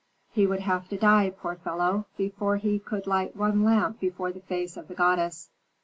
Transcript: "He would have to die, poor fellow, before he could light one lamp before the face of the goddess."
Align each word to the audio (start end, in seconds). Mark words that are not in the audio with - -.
"He 0.31 0.47
would 0.47 0.61
have 0.61 0.89
to 0.89 0.97
die, 0.97 1.29
poor 1.29 1.57
fellow, 1.57 2.07
before 2.17 2.55
he 2.57 2.79
could 2.79 3.05
light 3.05 3.35
one 3.35 3.63
lamp 3.63 3.99
before 3.99 4.31
the 4.31 4.39
face 4.39 4.75
of 4.75 4.87
the 4.87 4.95
goddess." 4.95 5.51